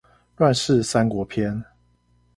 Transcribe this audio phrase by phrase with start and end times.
[0.35, 1.63] 亂世三國篇